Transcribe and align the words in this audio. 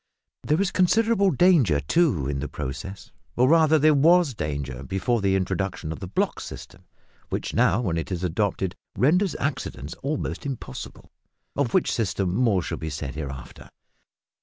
There 0.41 0.59
is 0.59 0.71
considerable 0.71 1.29
danger, 1.29 1.79
too, 1.79 2.27
in 2.27 2.39
the 2.39 2.47
process, 2.47 3.11
or 3.35 3.47
rather 3.47 3.77
there 3.77 3.93
was 3.93 4.33
danger 4.33 4.81
before 4.81 5.21
the 5.21 5.35
introduction 5.35 5.91
of 5.91 5.99
the 5.99 6.07
"block 6.07 6.39
system," 6.39 6.85
which 7.29 7.53
now, 7.53 7.81
when 7.81 7.97
it 7.99 8.11
is 8.11 8.23
adopted, 8.23 8.73
renders 8.97 9.35
accidents 9.35 9.93
almost 10.01 10.43
impossible, 10.43 11.11
of 11.55 11.75
which 11.75 11.91
system 11.93 12.33
more 12.33 12.63
shall 12.63 12.79
be 12.79 12.89
said 12.89 13.13
hereafter. 13.13 13.69